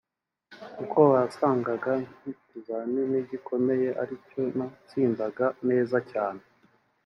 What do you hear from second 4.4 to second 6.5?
natsindaga neza cyane